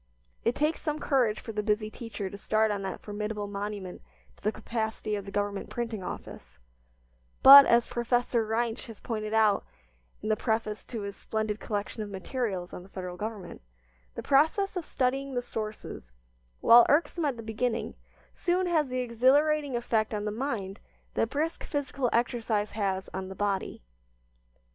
[0.43, 4.01] It takes some courage for the busy teacher to start on that formidable monument
[4.35, 6.57] to the capacity of the Government Printing Office,
[7.43, 9.63] but, as Professor Reinsch has pointed out
[10.23, 13.61] in the preface to his splendid collection of materials on the Federal Government,
[14.15, 16.11] the process of studying the sources
[16.61, 17.93] while irksome at the beginning
[18.33, 20.79] soon has the exhilarating effect on the mind
[21.13, 23.83] that brisk physical exercise has on the body.